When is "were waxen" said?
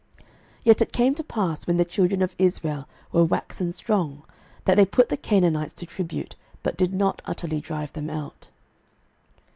3.11-3.71